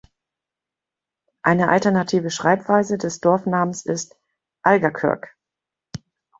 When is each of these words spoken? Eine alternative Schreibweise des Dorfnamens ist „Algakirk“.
Eine 1.43 1.69
alternative 1.69 2.31
Schreibweise 2.31 2.97
des 2.97 3.19
Dorfnamens 3.19 3.85
ist 3.85 4.15
„Algakirk“. 4.63 5.35